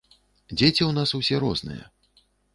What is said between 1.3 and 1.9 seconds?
розныя.